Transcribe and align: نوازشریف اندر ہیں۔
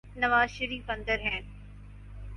نوازشریف 0.15 0.89
اندر 0.89 1.19
ہیں۔ 1.19 1.41